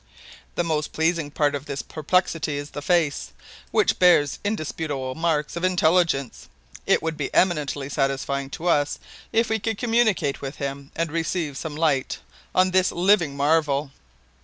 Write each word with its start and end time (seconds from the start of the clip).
"The 0.55 0.63
most 0.63 0.93
pleasing 0.93 1.29
part 1.29 1.53
of 1.53 1.67
this 1.67 1.83
perplexity 1.83 2.57
is 2.57 2.71
the 2.71 2.81
face, 2.81 3.33
which 3.69 3.99
bears 3.99 4.39
indisputable 4.43 5.13
marks 5.13 5.55
of 5.55 5.63
intelligence. 5.63 6.49
It 6.87 7.03
would 7.03 7.17
be 7.17 7.31
eminently 7.35 7.87
satisfying 7.87 8.49
to 8.57 8.65
us 8.67 8.97
if 9.31 9.47
we 9.49 9.59
could 9.59 9.77
communicate 9.77 10.41
with 10.41 10.55
him 10.55 10.89
and 10.95 11.11
receive 11.11 11.55
some 11.55 11.75
light 11.75 12.17
on 12.55 12.71
this 12.71 12.91
living 12.91 13.37
marvel." 13.37 13.91